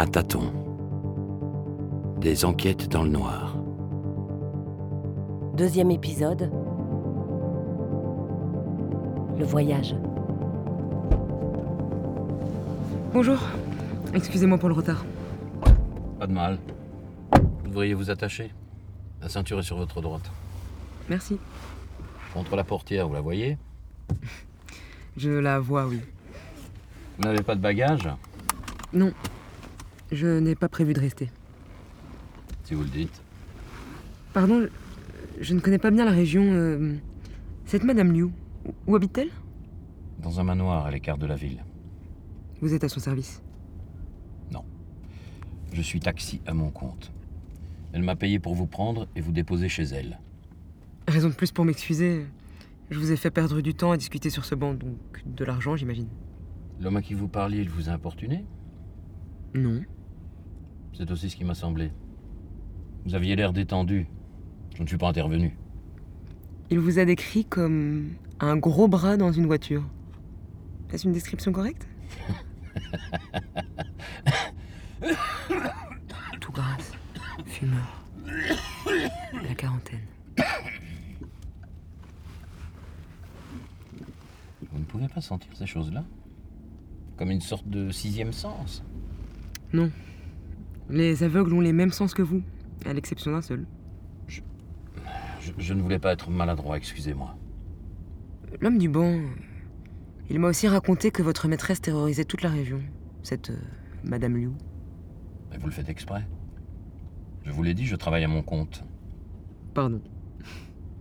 [0.00, 0.50] À tâtons.
[2.22, 3.54] Des enquêtes dans le noir.
[5.52, 6.50] Deuxième épisode.
[9.38, 9.94] Le voyage.
[13.12, 13.36] Bonjour.
[14.14, 15.04] Excusez-moi pour le retard.
[16.18, 16.58] Pas de mal.
[17.34, 18.54] Vous devriez vous attacher.
[19.20, 20.32] La ceinture est sur votre droite.
[21.10, 21.38] Merci.
[22.32, 23.58] Contre la portière, vous la voyez?
[25.18, 26.00] Je la vois, oui.
[27.18, 28.08] Vous n'avez pas de bagages?
[28.94, 29.12] Non.
[30.12, 31.30] Je n'ai pas prévu de rester.
[32.64, 33.22] Si vous le dites.
[34.32, 34.60] Pardon,
[35.38, 36.42] je, je ne connais pas bien la région.
[36.44, 36.94] euh,
[37.66, 38.28] Cette Madame Liu,
[38.86, 39.30] où- habite-t-elle?
[40.18, 41.64] Dans un manoir à l'écart de la ville.
[42.60, 43.42] Vous êtes à son service?
[45.72, 47.12] Je suis taxi à mon compte.
[47.92, 50.18] Elle m'a payé pour vous prendre et vous déposer chez elle.
[51.06, 52.26] Raison de plus pour m'excuser.
[52.90, 55.76] Je vous ai fait perdre du temps à discuter sur ce banc, donc de l'argent,
[55.76, 56.08] j'imagine.
[56.80, 58.44] L'homme à qui vous parliez, il vous a importuné?
[59.54, 59.80] Non.
[60.92, 61.90] C'est aussi ce qui m'a semblé.
[63.04, 64.06] Vous aviez l'air détendu.
[64.76, 65.56] Je ne suis pas intervenu.
[66.70, 69.84] Il vous a décrit comme un gros bras dans une voiture.
[70.92, 71.86] Est-ce une description correcte?
[76.40, 76.92] Tout grasse,
[77.46, 78.04] fumeur,
[79.42, 80.00] la quarantaine.
[84.72, 86.04] Vous ne pouvez pas sentir ces choses-là?
[87.16, 88.82] Comme une sorte de sixième sens?
[89.72, 89.90] Non.
[90.90, 92.42] Les aveugles ont les mêmes sens que vous,
[92.84, 93.64] à l'exception d'un seul.
[94.26, 94.40] je,
[95.56, 97.36] je ne voulais pas être maladroit, excusez-moi.
[98.60, 99.20] L'homme du banc,
[100.28, 102.80] il m'a aussi raconté que votre maîtresse terrorisait toute la région,
[103.22, 103.56] cette euh,
[104.04, 104.50] Madame Liu.
[105.50, 106.26] Mais vous le faites exprès.
[107.44, 108.84] Je vous l'ai dit, je travaille à mon compte.
[109.74, 110.00] Pardon.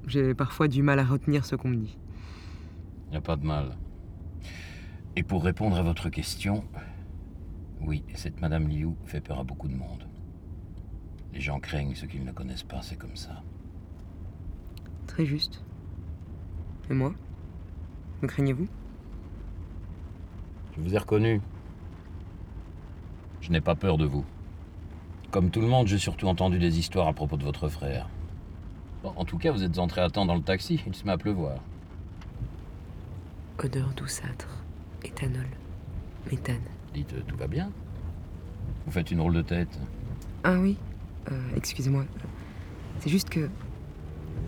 [0.07, 1.97] J'ai parfois du mal à retenir ce qu'on me dit.
[3.07, 3.77] Il n'y a pas de mal.
[5.15, 6.63] Et pour répondre à votre question,
[7.81, 10.07] oui, cette Madame Liu fait peur à beaucoup de monde.
[11.33, 13.43] Les gens craignent ce qu'ils ne connaissent pas, c'est comme ça.
[15.07, 15.63] Très juste.
[16.89, 17.13] Et moi?
[18.21, 18.67] Me craignez-vous?
[20.75, 21.41] Je vous ai reconnu.
[23.41, 24.25] Je n'ai pas peur de vous.
[25.31, 28.09] Comme tout le monde, j'ai surtout entendu des histoires à propos de votre frère.
[29.03, 31.11] Bon, en tout cas, vous êtes entré à temps dans le taxi, il se met
[31.11, 31.59] à pleuvoir.
[33.63, 34.63] Odeur douceâtre,
[35.03, 35.47] éthanol,
[36.29, 36.57] méthane.
[36.93, 37.71] Dites, euh, tout va bien
[38.85, 39.79] Vous faites une drôle de tête.
[40.43, 40.77] Ah oui
[41.31, 42.05] euh, Excusez-moi.
[42.99, 43.49] C'est juste que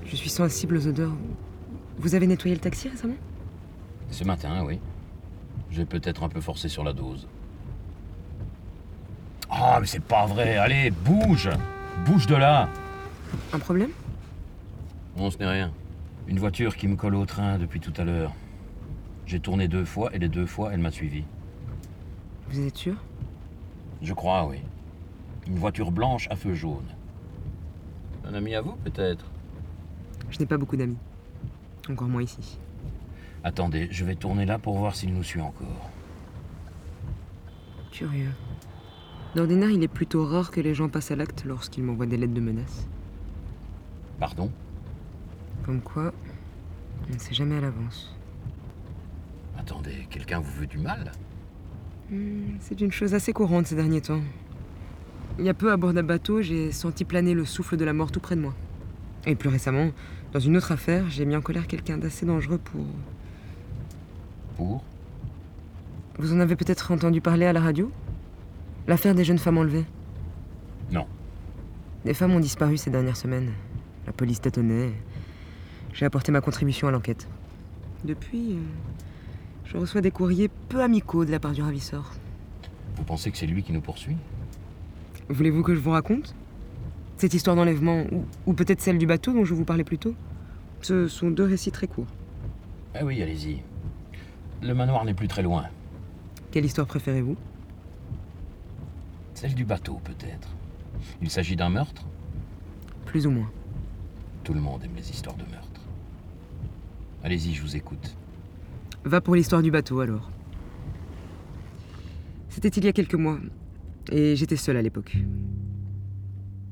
[0.06, 1.14] je suis sensible aux odeurs.
[1.98, 3.16] Vous avez nettoyé le taxi récemment?
[4.10, 4.80] Ce matin, oui.
[5.70, 7.28] J'ai peut-être un peu forcé sur la dose.
[9.50, 10.58] Ah, mais c'est pas vrai.
[10.58, 11.50] Allez, bouge
[12.06, 12.70] Bouge de là
[13.54, 13.92] Un problème?
[15.18, 15.72] Non, ce n'est rien.
[16.28, 18.34] Une voiture qui me colle au train depuis tout à l'heure.
[19.26, 21.24] J'ai tourné deux fois et les deux fois, elle m'a suivi.
[22.52, 22.96] Vous êtes sûr?
[24.02, 24.58] Je crois, oui.
[25.48, 26.84] Une voiture blanche à feu jaune.
[28.26, 29.26] Un ami à vous, peut-être?
[30.30, 30.98] Je n'ai pas beaucoup d'amis.
[31.90, 32.60] Encore moins ici.
[33.44, 35.90] Attendez, je vais tourner là pour voir s'il nous suit encore.
[37.92, 38.34] Curieux.
[39.34, 42.34] D'ordinaire, il est plutôt rare que les gens passent à l'acte lorsqu'ils m'envoient des lettres
[42.34, 42.86] de menaces.
[44.20, 44.52] Pardon?
[45.64, 46.14] Comme quoi,
[47.10, 48.14] on ne sait jamais à l'avance.
[49.58, 51.14] Attendez, quelqu'un vous veut du mal?
[52.60, 54.22] C'est une chose assez courante ces derniers temps.
[55.40, 57.94] Il y a peu à bord d'un bateau, j'ai senti planer le souffle de la
[57.94, 58.54] mort tout près de moi.
[59.26, 59.92] Et plus récemment,
[60.34, 62.86] dans une autre affaire, j'ai mis en colère quelqu'un d'assez dangereux pour...
[64.58, 64.84] Pour?
[66.20, 67.92] Vous en avez peut-être entendu parler à la radio?
[68.88, 69.86] L'affaire des jeunes femmes enlevées?
[70.92, 71.08] Non.
[72.04, 73.52] Des femmes ont disparu ces dernières semaines.
[74.06, 74.92] La police tâtonnait.
[75.94, 77.28] J'ai apporté ma contribution à l'enquête.
[78.04, 78.62] Depuis, euh,
[79.72, 82.12] je reçois des courriers peu amicaux de la part du ravisseur.
[82.98, 84.18] Vous pensez que c'est lui qui nous poursuit?
[85.30, 86.36] Voulez-vous que je vous raconte?
[87.16, 90.14] Cette histoire d'enlèvement, ou, ou peut-être celle du bateau dont je vous parlais plus tôt?
[90.82, 92.08] Ce sont deux récits très courts.
[92.94, 93.62] Ah oui, allez-y.
[94.62, 95.68] Le manoir n'est plus très loin.
[96.52, 97.38] Quelle histoire préférez-vous?
[99.36, 100.50] Celle du bateau, peut-être.
[101.22, 102.06] Il s'agit d'un meurtre?
[103.06, 103.50] Plus ou moins.
[104.44, 105.82] Tout le monde aime les histoires de meurtre.
[107.24, 108.18] Allez-y, je vous écoute.
[109.04, 110.32] Va pour l'histoire du bateau alors.
[112.50, 113.40] C'était il y a quelques mois,
[114.12, 115.18] et j'étais seul à l'époque.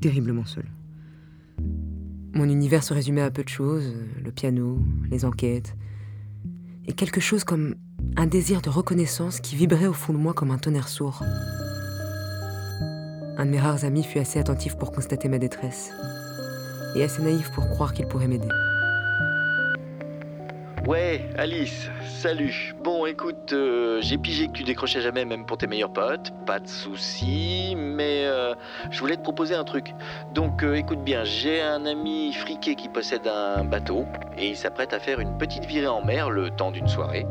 [0.01, 0.65] Terriblement seul.
[2.33, 4.77] Mon univers se résumait à peu de choses, le piano,
[5.09, 5.75] les enquêtes,
[6.85, 7.75] et quelque chose comme
[8.15, 11.23] un désir de reconnaissance qui vibrait au fond de moi comme un tonnerre sourd.
[13.37, 15.91] Un de mes rares amis fut assez attentif pour constater ma détresse,
[16.95, 18.49] et assez naïf pour croire qu'il pourrait m'aider.
[20.85, 22.73] Ouais, Alice, salut.
[22.81, 23.53] Bon, écoute.
[23.53, 27.75] euh, j'ai pigé que tu décrochais jamais même pour tes meilleurs potes, pas de soucis,
[27.77, 28.55] mais euh,
[28.89, 29.93] je voulais te proposer un truc.
[30.33, 34.05] Donc euh, écoute bien, j'ai un ami friqué qui possède un bateau
[34.37, 37.27] et il s'apprête à faire une petite virée en mer le temps d'une soirée.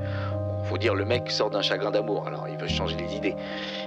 [0.65, 3.35] Faut dire le mec sort d'un chagrin d'amour, alors il veut changer les idées.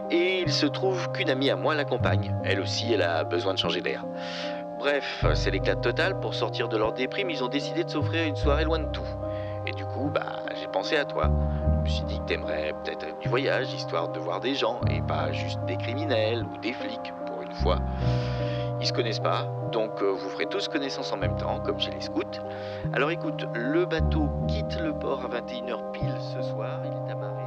[0.09, 2.35] Et il se trouve qu'une amie à moi l'accompagne.
[2.43, 4.03] Elle aussi, elle a besoin de changer d'air.
[4.79, 6.19] Bref, c'est l'éclat total.
[6.19, 9.05] Pour sortir de leur déprime, ils ont décidé de s'offrir une soirée loin de tout.
[10.71, 11.29] Pensé à toi.
[11.77, 15.01] Je me suis dit que t'aimerais peut-être du voyage, histoire de voir des gens, et
[15.01, 17.79] pas juste des criminels ou des flics, pour une fois.
[18.79, 21.91] Ils se connaissent pas, donc euh, vous ferez tous connaissance en même temps, comme chez
[21.91, 22.21] les scouts.
[22.93, 27.43] Alors écoute, le bateau quitte le port à 21h pile ce soir, il est amarré.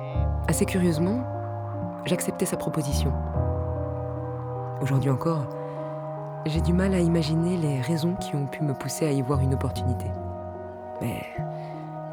[0.47, 1.25] Assez curieusement,
[2.05, 3.13] j'acceptais sa proposition.
[4.81, 5.47] Aujourd'hui encore,
[6.47, 9.41] j'ai du mal à imaginer les raisons qui ont pu me pousser à y voir
[9.41, 10.07] une opportunité.
[11.01, 11.23] Mais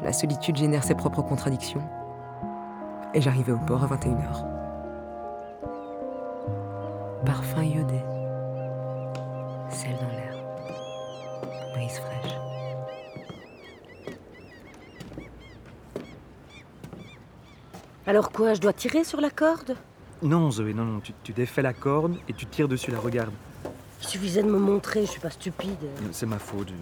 [0.02, 1.82] la solitude génère ses propres contradictions.
[3.14, 4.44] Et j'arrivais au port à 21h.
[7.24, 8.00] Parfum iodé.
[9.70, 10.34] Sel dans l'air.
[11.74, 12.34] Brise fraîche.
[18.06, 19.76] Alors quoi, je dois tirer sur la corde?
[20.22, 23.32] Non, Zoé, non, non, tu, tu défais la corde et tu tires dessus la regarde.
[24.00, 25.88] Il suffisait de me montrer, je suis pas stupide.
[26.10, 26.72] C'est ma faute.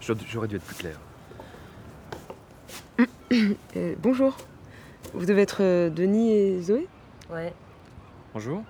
[0.00, 0.98] J'aurais dû être plus clair.
[3.76, 4.36] Euh, bonjour.
[5.14, 6.86] Vous devez être euh, Denis et Zoé
[7.30, 7.52] Ouais.
[8.34, 8.62] Bonjour.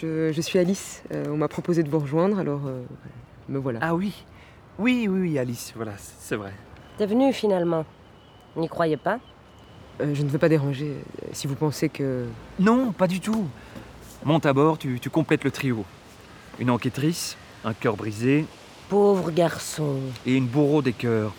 [0.00, 1.02] je, je suis Alice.
[1.12, 2.82] Euh, on m'a proposé de vous rejoindre, alors euh,
[3.48, 3.80] me voilà.
[3.82, 4.24] Ah oui.
[4.78, 6.52] Oui, oui, oui, Alice, voilà, c'est vrai.
[6.98, 7.84] T'es venu finalement.
[8.56, 9.18] N'y croyez pas
[10.00, 10.92] Euh, je ne veux pas déranger.
[11.22, 12.26] euh, Si vous pensez que...
[12.58, 13.46] Non, pas du tout.
[14.24, 15.84] Monte à bord, tu, tu complètes le trio.
[16.58, 18.46] Une enquêtrice, un cœur brisé
[18.88, 19.98] Pauvre garçon.
[20.26, 21.32] et une bourreau des cœurs.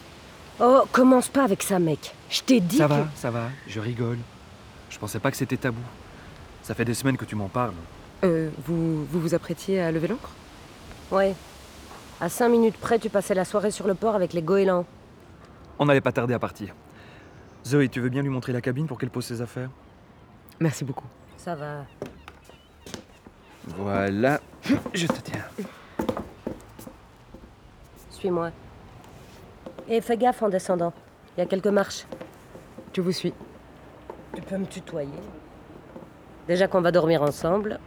[0.60, 2.16] Oh, commence pas avec ça, mec.
[2.30, 2.94] Je t'ai dit Ça que...
[2.94, 4.18] va, ça va, je rigole.
[4.90, 5.82] Je pensais pas que c'était tabou.
[6.62, 7.74] Ça fait des semaines que tu m'en parles.
[8.24, 10.30] Euh, vous, vous vous apprêtiez à lever l'ancre
[11.12, 11.36] Ouais.
[12.22, 14.86] À cinq minutes près, tu passais la soirée sur le port avec les goélands.
[15.78, 16.74] On n'allait pas tarder à partir.
[17.66, 19.70] Zoé, tu veux bien lui montrer la cabine pour qu'elle pose ses affaires?
[20.60, 21.08] Merci beaucoup.
[21.38, 21.86] Ça va.
[23.78, 24.40] Voilà,
[24.94, 25.44] je te tiens.
[28.12, 28.52] Suis-moi.
[29.88, 30.94] Et fais gaffe en descendant.
[31.36, 32.06] Il y a quelques marches.
[32.94, 33.34] Je vous suis.
[34.36, 35.10] Tu peux me tutoyer.
[36.48, 37.80] Déjà qu'on va dormir ensemble.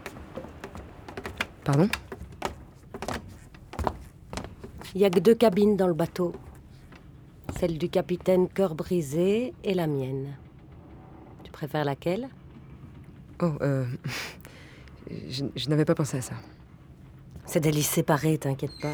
[1.65, 1.89] Pardon?
[4.95, 6.33] Il y a que deux cabines dans le bateau.
[7.59, 10.37] Celle du capitaine cœur brisé et la mienne.
[11.43, 12.29] Tu préfères laquelle?
[13.43, 13.85] Oh, euh...
[15.31, 16.35] Je, je n'avais pas pensé à ça.
[17.47, 18.93] C'est des lits séparés, t'inquiète pas.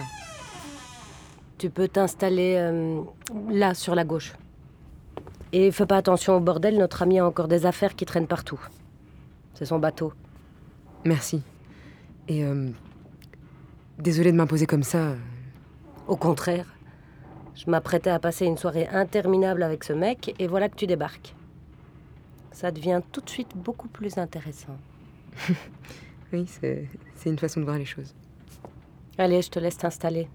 [1.65, 3.01] Tu peux t'installer euh,
[3.49, 4.35] là, sur la gauche.
[5.51, 8.61] Et fais pas attention au bordel, notre ami a encore des affaires qui traînent partout.
[9.55, 10.13] C'est son bateau.
[11.07, 11.41] Merci.
[12.29, 12.69] Et euh...
[13.99, 15.15] Désolée de m'imposer comme ça.
[16.07, 16.67] Au contraire,
[17.55, 21.35] je m'apprêtais à passer une soirée interminable avec ce mec et voilà que tu débarques.
[22.53, 24.77] Ça devient tout de suite beaucoup plus intéressant.
[26.31, 28.15] Oui, c'est c'est une façon de voir les choses.
[29.17, 30.29] Allez, je te laisse t'installer.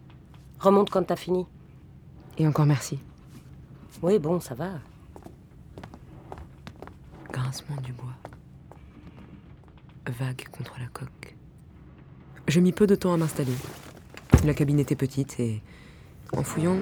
[0.60, 1.46] Remonte quand t'as fini.
[2.38, 3.00] Et encore merci.
[4.02, 4.72] Oui, bon, ça va.
[7.32, 8.16] Grincement du bois.
[10.08, 11.36] Vague contre la coque.
[12.48, 13.54] Je mis peu de temps à m'installer.
[14.44, 15.62] La cabine était petite et,
[16.34, 16.80] en fouillant,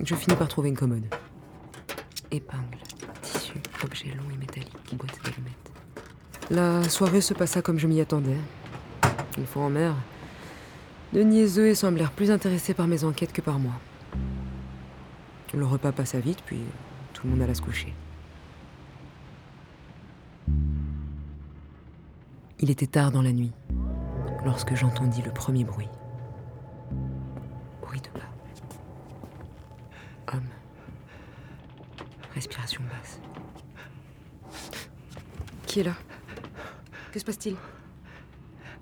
[0.00, 1.06] je finis par trouver une commode.
[2.30, 2.78] Épingle,
[3.20, 5.72] tissu, objet long et métallique, boîte d'allumettes.
[6.50, 8.38] La soirée se passa comme je m'y attendais.
[9.36, 9.94] Une fois en mer,
[11.14, 13.74] Denis et Zoé semblèrent plus intéressés par mes enquêtes que par moi.
[15.54, 16.58] Le repas passa vite, puis
[17.12, 17.94] tout le monde alla se coucher.
[22.58, 23.52] Il était tard dans la nuit,
[24.44, 25.88] lorsque j'entendis le premier bruit.
[27.80, 28.26] Bruit de pas.
[30.32, 30.48] Homme.
[32.34, 33.20] Respiration basse.
[35.68, 35.94] Qui est là?
[37.12, 37.54] Que se passe-t-il?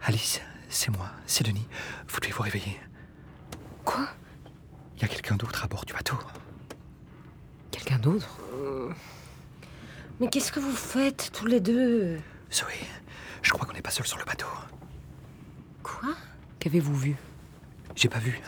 [0.00, 0.40] Alice,
[0.72, 1.66] c'est moi, c'est Denis.
[2.08, 2.80] Vous devez vous réveiller.
[3.84, 4.08] Quoi?
[4.96, 6.16] Il y a quelqu'un d'autre à bord du bateau.
[7.70, 8.38] Quelqu'un d'autre?
[10.18, 12.18] Mais qu'est-ce que vous faites tous les deux?
[12.52, 12.72] Zoé,
[13.42, 14.46] je crois qu'on n'est pas seul sur le bateau.
[15.82, 16.14] Quoi?
[16.58, 17.16] Qu'avez-vous vu?
[17.94, 18.40] J'ai pas vu,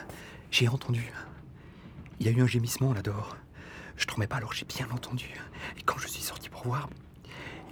[0.50, 1.12] j'ai entendu.
[2.20, 3.36] Il y a eu un gémissement là-dehors.
[3.96, 5.28] Je dormais pas alors j'ai bien entendu.
[5.78, 6.88] Et quand je suis sorti pour voir,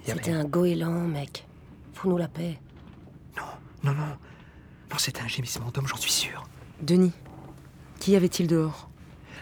[0.03, 0.21] il y avait...
[0.21, 1.45] C'était un goéland, mec.
[1.93, 2.59] Fous-nous la paix.
[3.37, 3.43] Non,
[3.83, 4.17] non, non.
[4.93, 6.43] Non, c'était un gémissement d'homme, j'en suis sûr.
[6.79, 7.11] Denis.
[7.99, 8.89] Qu'y avait-il dehors?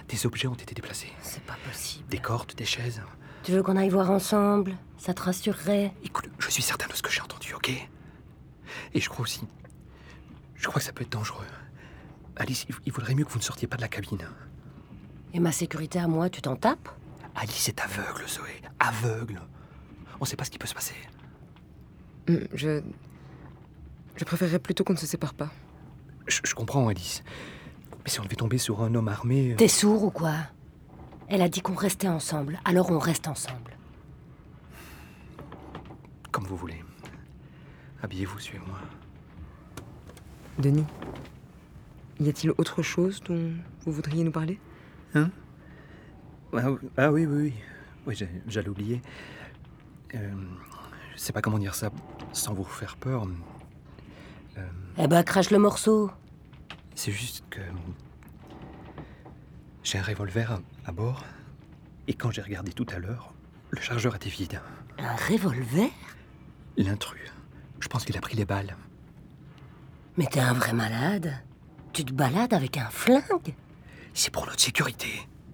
[0.07, 1.11] Des objets ont été déplacés.
[1.21, 2.07] C'est pas possible.
[2.07, 3.01] Des cordes, des chaises.
[3.43, 4.77] Tu veux qu'on aille voir ensemble?
[4.97, 5.93] Ça te rassurerait?
[6.05, 7.69] Écoute, je suis certain de ce que j'ai entendu, ok?
[8.93, 9.41] Et je crois aussi.
[10.55, 11.45] Je crois que ça peut être dangereux.
[12.37, 14.25] Alice, il- vaudrait mieux que vous ne sortiez pas de la cabine.
[15.33, 16.87] Et ma sécurité à moi, tu t'en tapes?
[17.35, 18.61] Alice est aveugle, Zoé.
[18.79, 19.41] Aveugle.
[20.21, 20.95] On sait pas ce qui peut se passer.
[22.29, 22.81] Hum, Je.
[24.21, 25.49] Je préférerais plutôt qu'on ne se sépare pas.
[26.27, 27.23] Je, je comprends, Alice.
[28.03, 29.53] Mais si on devait tomber sur un homme armé.
[29.53, 30.35] euh, T'es sourd ou quoi?
[31.27, 33.75] Elle a dit qu'on restait ensemble, alors on reste ensemble.
[36.31, 36.83] Comme vous voulez.
[38.03, 38.77] Habillez-vous, suivez-moi.
[40.59, 40.85] Denis,
[42.19, 43.53] y a-t-il autre chose dont
[43.87, 44.59] vous voudriez nous parler?
[45.15, 45.31] Hein?
[46.53, 47.53] Ah, oui- ah oui, oui, oui.
[48.05, 49.01] Oui, j'ai- j'allais oublier.
[50.13, 50.31] Euh,
[51.15, 51.89] je sais pas comment dire ça
[52.33, 53.25] sans vous faire peur.
[54.57, 54.61] Euh,
[54.97, 56.11] Eh ben, crache le morceau.
[56.95, 57.59] c'est juste que.
[59.83, 61.23] J'ai un revolver à, à bord.
[62.07, 63.33] Et quand j'ai regardé tout à l'heure,
[63.71, 64.61] le chargeur était vide.
[64.99, 65.89] Un revolver?
[66.77, 67.31] L'intrus.
[67.79, 68.75] Je pense qu'il a pris les balles.
[70.17, 71.33] Mais t'es un vrai malade.
[71.93, 73.55] Tu te balades avec un flingue?
[74.13, 75.07] C'est pour notre sécurité.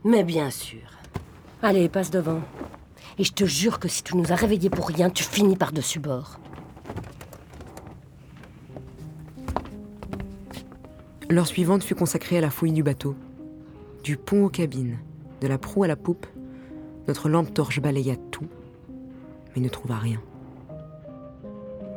[0.03, 0.81] Mais bien sûr.
[1.61, 2.41] Allez, passe devant.
[3.17, 5.99] Et je te jure que si tu nous as réveillés pour rien, tu finis par-dessus
[5.99, 6.39] bord.
[11.29, 13.13] L'heure suivante fut consacrée à la fouille du bateau.
[14.01, 14.97] Du pont aux cabines,
[15.41, 16.25] de la proue à la poupe,
[17.09, 18.47] notre lampe torche balaya tout,
[19.53, 20.21] mais ne trouva rien.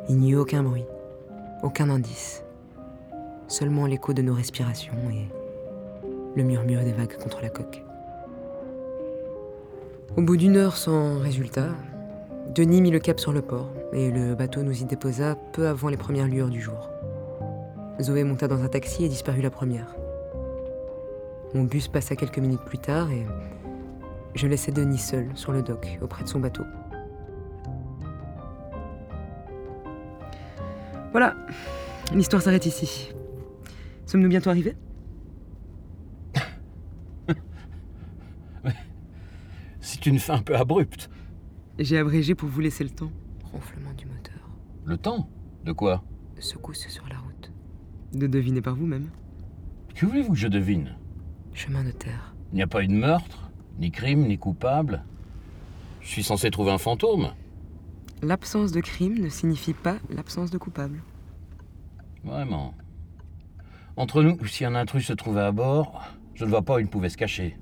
[0.09, 0.83] Il n'y eut aucun bruit,
[1.63, 2.43] aucun indice,
[3.47, 5.29] seulement l'écho de nos respirations et
[6.35, 7.81] le murmure des vagues contre la coque.
[10.17, 11.69] Au bout d'une heure sans résultat,
[12.53, 15.87] Denis mit le cap sur le port et le bateau nous y déposa peu avant
[15.87, 16.89] les premières lueurs du jour.
[18.01, 19.95] Zoé monta dans un taxi et disparut la première.
[21.53, 23.25] Mon bus passa quelques minutes plus tard et
[24.35, 26.63] je laissai Denis seul sur le dock auprès de son bateau.
[31.11, 31.35] Voilà,
[32.13, 33.13] l'histoire s'arrête ici.
[34.05, 34.77] Sommes-nous bientôt arrivés?
[39.81, 41.09] C'est une fin un peu abrupte.
[41.77, 43.11] J'ai abrégé pour vous laisser le temps.
[43.51, 44.49] Ronflement du moteur.
[44.85, 45.29] Le temps?
[45.65, 46.03] De quoi?
[46.39, 47.30] Secousse sur la route.
[48.13, 49.09] De deviner par vous-même.
[49.95, 50.95] Que voulez-vous que je devine?
[51.53, 52.33] Chemin de terre.
[52.51, 55.03] Il n'y a pas eu de meurtre, ni crime, ni coupable?
[56.01, 57.31] Je suis censé trouver un fantôme.
[58.21, 61.01] L'absence de crime ne signifie pas l'absence de coupable.
[62.23, 62.73] Vraiment.
[63.95, 66.03] Entre nous, si un intrus se trouvait à bord,
[66.35, 67.57] je ne vois pas où il pouvait se cacher.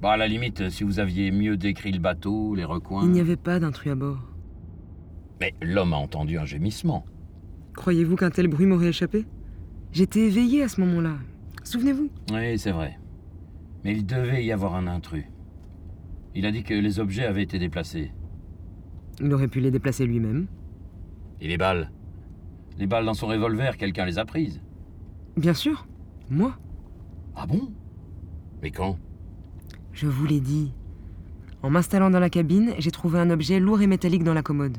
[0.00, 3.04] Bah, à la limite, si vous aviez mieux décrit le bateau, les recoins.
[3.04, 4.20] Il n'y avait pas d'intrus à bord.
[5.40, 7.04] Mais l'homme a entendu un gémissement.
[7.74, 9.26] Croyez-vous qu'un tel bruit m'aurait échappé?
[9.96, 11.14] J'étais éveillé à ce moment-là.
[11.64, 12.98] Souvenez-vous Oui, c'est vrai.
[13.82, 15.24] Mais il devait y avoir un intrus.
[16.34, 18.12] Il a dit que les objets avaient été déplacés.
[19.22, 20.48] Il aurait pu les déplacer lui-même.
[21.40, 21.90] Et les balles?
[22.76, 24.60] Les balles dans son revolver, quelqu'un les a prises.
[25.38, 25.86] Bien sûr.
[26.28, 26.58] Moi
[27.34, 27.72] Ah bon?
[28.60, 28.98] Mais quand?
[29.94, 30.74] Je vous l'ai dit.
[31.62, 34.76] En m'installant dans la cabine, j'ai trouvé un objet lourd et métallique dans la commode.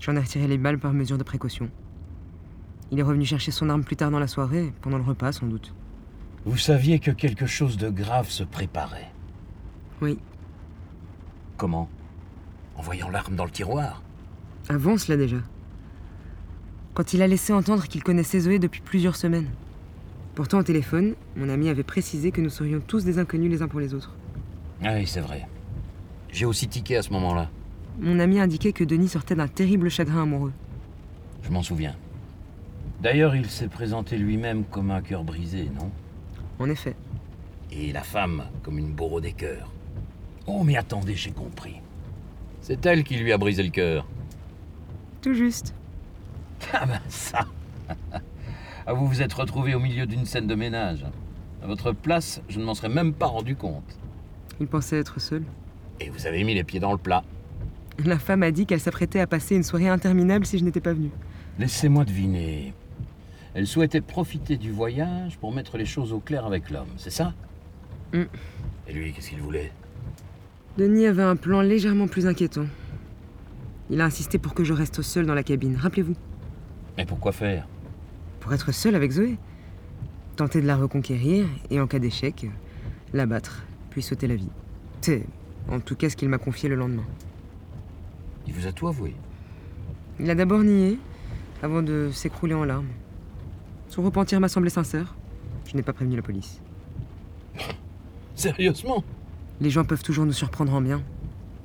[0.00, 1.70] J'en ai retiré les balles par mesure de précaution.
[2.92, 5.46] Il est revenu chercher son arme plus tard dans la soirée, pendant le repas sans
[5.46, 5.72] doute.
[6.44, 9.10] Vous saviez que quelque chose de grave se préparait.
[10.02, 10.18] Oui.
[11.56, 11.88] Comment?
[12.76, 14.02] En voyant l'arme dans le tiroir?
[14.68, 15.38] Avant cela déjà.
[16.92, 19.48] Quand il a laissé entendre qu'il connaissait Zoé depuis plusieurs semaines.
[20.34, 23.68] Pourtant, au téléphone, mon ami avait précisé que nous serions tous des inconnus les uns
[23.68, 24.14] pour les autres.
[24.84, 25.48] Ah Oui, c'est vrai.
[26.30, 27.48] J'ai aussi tiqué à ce moment-là.
[28.00, 30.52] Mon ami indiquait que Denis sortait d'un terrible chagrin amoureux.
[31.42, 31.96] Je m'en souviens.
[33.02, 35.90] D'ailleurs, il s'est présenté lui-même comme un cœur brisé, non?
[36.60, 36.94] En effet.
[37.72, 39.72] Et la femme comme une bourreau des cœurs.
[40.46, 41.80] Oh, mais attendez, j'ai compris.
[42.60, 44.06] C'est elle qui lui a brisé le cœur.
[45.20, 45.74] Tout juste.
[46.72, 47.46] Ah ben ça
[48.86, 51.04] Ah, vous vous êtes retrouvé au milieu d'une scène de ménage.
[51.60, 53.98] À votre place, je ne m'en serais même pas rendu compte.
[54.60, 55.42] Il pensait être seul.
[56.00, 57.24] Et vous avez mis les pieds dans le plat.
[58.04, 60.92] La femme a dit qu'elle s'apprêtait à passer une soirée interminable si je n'étais pas
[60.92, 61.10] venu.
[61.58, 62.74] Laissez-moi deviner.
[63.54, 67.34] Elle souhaitait profiter du voyage pour mettre les choses au clair avec l'homme, c'est ça
[68.12, 68.24] Mm.
[68.88, 69.72] Et lui, qu'est-ce qu'il voulait
[70.76, 72.66] Denis avait un plan légèrement plus inquiétant.
[73.90, 76.14] Il a insisté pour que je reste seul dans la cabine, rappelez-vous.
[76.96, 77.66] Mais pourquoi faire
[78.40, 79.36] Pour être seul avec Zoé.
[80.36, 82.46] Tenter de la reconquérir et en cas d'échec,
[83.12, 84.48] l'abattre, puis sauter la vie.
[85.02, 85.26] C'est
[85.68, 87.04] en tout cas ce qu'il m'a confié le lendemain.
[88.46, 89.14] Il vous a tout avoué.
[90.20, 90.98] Il a d'abord nié,
[91.62, 92.88] avant de s'écrouler en larmes.
[93.92, 95.14] Son repentir m'a semblé sincère.
[95.66, 96.62] Je n'ai pas prévenu la police.
[98.34, 99.04] Sérieusement?
[99.60, 101.02] Les gens peuvent toujours nous surprendre en bien.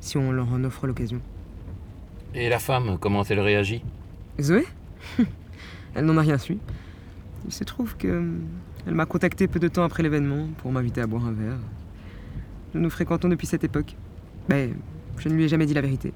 [0.01, 1.21] si on leur en offre l'occasion.
[2.35, 3.81] Et la femme, comment elle réagit?
[4.41, 4.65] Zoé?
[5.95, 6.57] Elle n'en a rien su.
[7.45, 8.29] Il se trouve que
[8.85, 11.59] elle m'a contacté peu de temps après l'événement pour m'inviter à boire un verre.
[12.73, 13.95] Nous nous fréquentons depuis cette époque.
[14.49, 14.71] Mais
[15.17, 16.13] je ne lui ai jamais dit la vérité.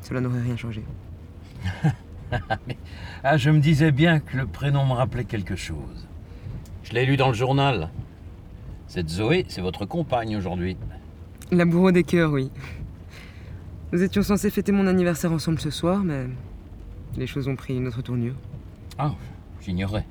[0.00, 0.82] Cela n'aurait rien changé.
[3.24, 6.08] Ah, je me disais bien que le prénom me rappelait quelque chose.
[6.82, 7.90] Je l'ai lu dans le journal.
[8.88, 10.76] Cette Zoé, c'est votre compagne aujourd'hui.
[11.50, 12.50] La bourreau des cœurs, oui.
[13.92, 16.26] Nous étions censés fêter mon anniversaire ensemble ce soir, mais
[17.16, 18.34] les choses ont pris une autre tournure.
[18.98, 19.14] Ah,
[19.60, 20.06] j'ignorais.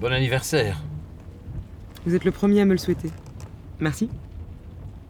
[0.00, 0.80] Bon anniversaire.
[2.06, 3.10] Vous êtes le premier à me le souhaiter.
[3.80, 4.08] Merci.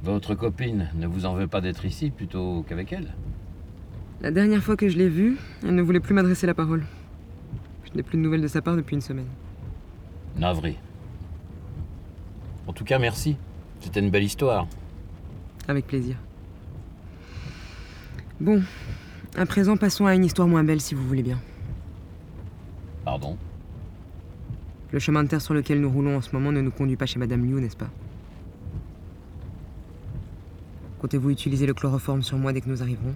[0.03, 3.13] Votre copine ne vous en veut pas d'être ici plutôt qu'avec elle
[4.21, 6.85] La dernière fois que je l'ai vue, elle ne voulait plus m'adresser la parole.
[7.85, 9.29] Je n'ai plus de nouvelles de sa part depuis une semaine.
[10.37, 10.77] Navré.
[12.67, 13.37] En tout cas, merci.
[13.81, 14.67] C'était une belle histoire.
[15.69, 16.17] Avec plaisir.
[18.41, 18.63] Bon,
[19.37, 21.41] à présent passons à une histoire moins belle si vous voulez bien.
[23.05, 23.39] Pardon?
[24.93, 27.07] Le chemin de terre sur lequel nous roulons en ce moment ne nous conduit pas
[27.07, 27.91] chez Madame Liu, n'est-ce pas?
[31.01, 33.15] Comptez-vous utiliser le chloroforme sur moi dès que nous arriverons?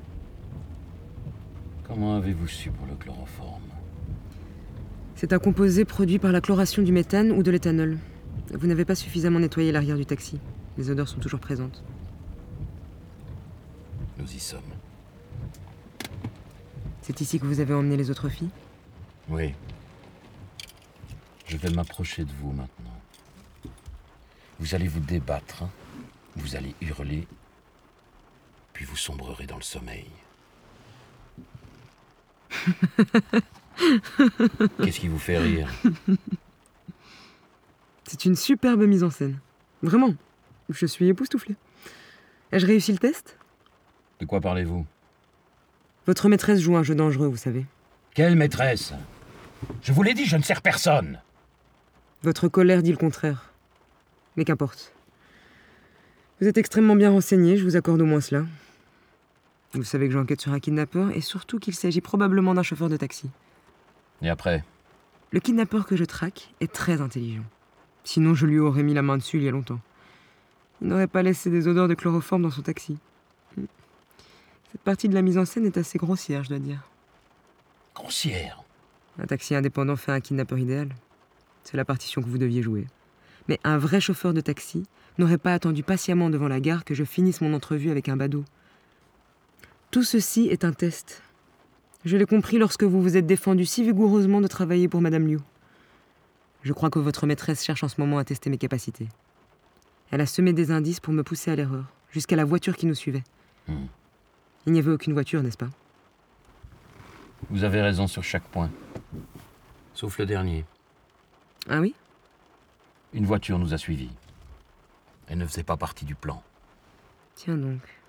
[1.94, 3.70] Comment avez-vous su pour le chloroforme
[5.14, 8.00] C'est un composé produit par la chloration du méthane ou de l'éthanol.
[8.52, 10.40] Vous n'avez pas suffisamment nettoyé l'arrière du taxi.
[10.76, 11.84] Les odeurs sont toujours présentes.
[14.18, 14.58] Nous y sommes.
[17.02, 18.50] C'est ici que vous avez emmené les autres filles
[19.28, 19.54] Oui.
[21.46, 22.98] Je vais m'approcher de vous maintenant.
[24.58, 25.70] Vous allez vous débattre, hein.
[26.34, 27.28] vous allez hurler,
[28.72, 30.10] puis vous sombrerez dans le sommeil.
[34.82, 35.68] Qu'est-ce qui vous fait rire
[38.04, 39.38] C'est une superbe mise en scène.
[39.82, 40.14] Vraiment.
[40.70, 41.56] Je suis époustouflée.
[42.52, 43.38] Ai-je réussi le test?
[44.20, 44.86] De quoi parlez-vous?
[46.06, 47.66] Votre maîtresse joue un jeu dangereux, vous savez.
[48.14, 48.92] Quelle maîtresse?
[49.82, 51.20] Je vous l'ai dit, je ne sers personne.
[52.22, 53.52] Votre colère dit le contraire.
[54.36, 54.92] Mais qu'importe.
[56.40, 58.44] Vous êtes extrêmement bien renseigné, je vous accorde au moins cela.
[59.74, 62.96] Vous savez que j'enquête sur un kidnappeur et surtout qu'il s'agit probablement d'un chauffeur de
[62.96, 63.28] taxi.
[64.22, 64.64] Et après
[65.32, 67.44] Le kidnappeur que je traque est très intelligent.
[68.04, 69.80] Sinon, je lui aurais mis la main dessus il y a longtemps.
[70.80, 72.98] Il n'aurait pas laissé des odeurs de chloroforme dans son taxi.
[73.56, 76.88] Cette partie de la mise en scène est assez grossière, je dois dire.
[77.94, 78.62] Grossière.
[79.18, 80.88] Un taxi indépendant fait un kidnappeur idéal.
[81.64, 82.86] C'est la partition que vous deviez jouer.
[83.48, 84.84] Mais un vrai chauffeur de taxi
[85.18, 88.44] n'aurait pas attendu patiemment devant la gare que je finisse mon entrevue avec un badaud.
[89.94, 91.22] Tout ceci est un test.
[92.04, 95.38] Je l'ai compris lorsque vous vous êtes défendu si vigoureusement de travailler pour Madame Liu.
[96.64, 99.06] Je crois que votre maîtresse cherche en ce moment à tester mes capacités.
[100.10, 102.96] Elle a semé des indices pour me pousser à l'erreur, jusqu'à la voiture qui nous
[102.96, 103.22] suivait.
[103.68, 103.86] Hmm.
[104.66, 105.70] Il n'y avait aucune voiture, n'est-ce pas?
[107.48, 108.72] Vous avez raison sur chaque point.
[109.92, 110.64] Sauf le dernier.
[111.68, 111.94] Ah oui?
[113.12, 114.10] Une voiture nous a suivis.
[115.28, 116.42] Elle ne faisait pas partie du plan.
[117.36, 118.03] Tiens donc.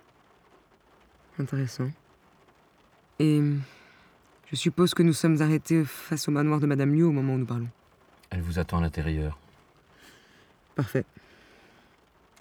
[1.38, 1.90] Intéressant.
[3.20, 3.42] Et
[4.50, 7.38] je suppose que nous sommes arrêtés face au manoir de Madame Liu au moment où
[7.38, 7.70] nous parlons.
[8.30, 9.38] Elle vous attend à l'intérieur.
[10.76, 11.06] Parfait.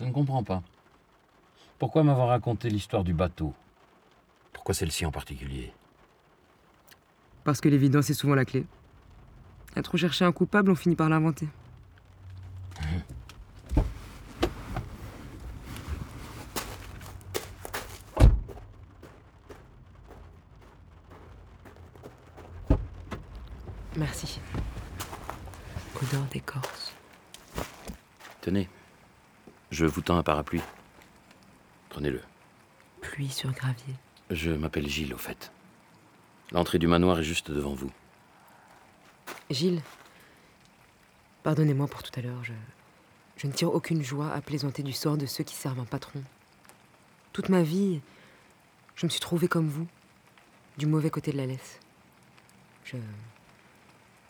[0.00, 0.62] Je ne comprends pas.
[1.78, 3.52] Pourquoi m'avoir raconté l'histoire du bateau?
[4.52, 5.72] Pourquoi celle-ci en particulier?
[7.44, 8.64] Parce que l'évidence est souvent la clé.
[9.76, 11.48] À trop chercher un coupable, on finit par l'inventer.
[23.96, 24.40] Merci.
[26.04, 26.92] Odeur d'écorce.
[28.42, 28.68] Tenez,
[29.70, 30.60] je vous tends un parapluie.
[31.88, 32.20] Prenez-le.
[33.00, 33.94] Pluie sur gravier.
[34.28, 35.50] Je m'appelle Gilles, au fait.
[36.52, 37.90] L'entrée du manoir est juste devant vous.
[39.48, 39.80] Gilles,
[41.42, 42.44] pardonnez-moi pour tout à l'heure.
[42.44, 42.52] Je,
[43.36, 46.22] je ne tire aucune joie à plaisanter du sort de ceux qui servent un patron.
[47.32, 48.02] Toute ma vie,
[48.96, 49.86] je me suis trouvé comme vous,
[50.76, 51.80] du mauvais côté de la laisse.
[52.84, 52.98] Je,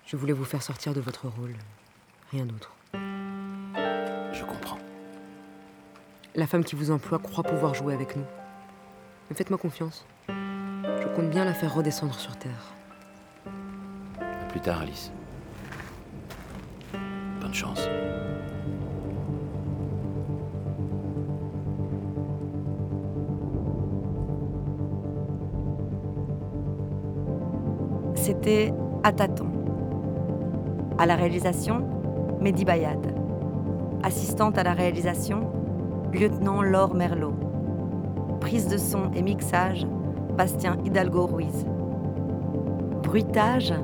[0.07, 1.55] je voulais vous faire sortir de votre rôle,
[2.31, 2.75] rien d'autre.
[2.95, 4.79] Je comprends.
[6.35, 8.25] La femme qui vous emploie croit pouvoir jouer avec nous.
[9.31, 10.05] Mais faites-moi confiance.
[10.29, 12.75] Je compte bien la faire redescendre sur Terre.
[14.21, 15.11] À plus tard, Alice.
[17.41, 17.89] Bonne chance.
[28.15, 29.54] C'était À tâtons.
[30.97, 31.89] À la réalisation,
[32.41, 33.15] Mehdi Bayad.
[34.05, 35.41] Assistante à la réalisation,
[36.13, 37.35] lieutenant Laure Merlot.
[38.41, 39.89] Prise de son et mixage,
[40.37, 41.67] Bastien Hidalgo Ruiz.
[43.03, 43.75] Bruitage,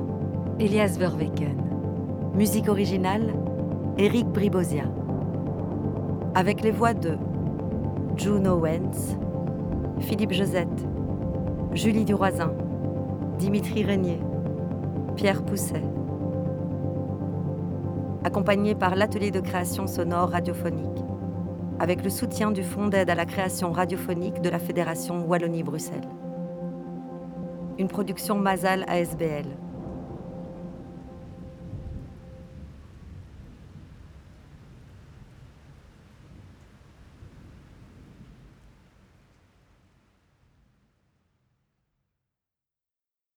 [0.59, 1.57] Elias Verweken.
[2.33, 3.33] musique originale,
[3.97, 4.85] Eric Bribosia.
[6.33, 7.17] Avec les voix de
[8.15, 9.17] Juno Wentz,
[9.99, 10.87] Philippe Josette,
[11.73, 12.53] Julie Duroisin,
[13.37, 14.21] Dimitri Régnier,
[15.17, 15.83] Pierre Pousset.
[18.23, 21.03] Accompagné par l'atelier de création sonore radiophonique,
[21.79, 26.07] avec le soutien du Fonds d'aide à la création radiophonique de la Fédération Wallonie-Bruxelles.
[27.79, 29.47] Une production Mazal ASBL.